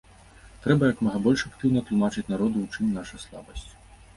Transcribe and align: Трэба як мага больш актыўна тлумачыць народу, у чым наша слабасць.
Трэба 0.63 0.87
як 0.91 1.03
мага 1.07 1.21
больш 1.27 1.43
актыўна 1.49 1.83
тлумачыць 1.91 2.27
народу, 2.33 2.55
у 2.65 2.71
чым 2.77 2.91
наша 2.99 3.25
слабасць. 3.27 3.69